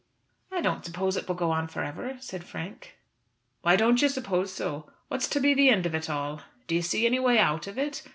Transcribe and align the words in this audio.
"I 0.51 0.61
don't 0.61 0.83
suppose 0.83 1.15
it 1.15 1.27
will 1.27 1.35
go 1.35 1.51
on 1.51 1.67
for 1.67 1.83
ever," 1.83 2.17
said 2.21 2.43
Frank. 2.43 2.97
"Why 3.61 3.75
don't 3.75 4.01
you 4.01 4.09
suppose 4.09 4.51
so? 4.51 4.89
What's 5.09 5.27
to 5.27 5.39
be 5.39 5.53
the 5.53 5.69
end 5.69 5.85
of 5.85 5.93
it 5.93 6.09
all? 6.09 6.41
Do 6.65 6.73
you 6.73 6.81
see 6.81 7.05
any 7.05 7.19
way 7.19 7.37
out 7.37 7.67
of 7.67 7.77
it? 7.77 8.01